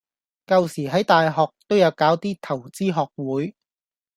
[0.47, 3.55] 舊時喺大學都有搞啲投資學會